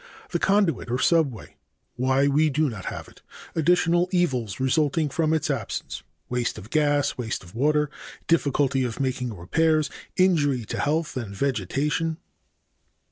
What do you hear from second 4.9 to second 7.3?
from its absence. a. Waste of gas. b.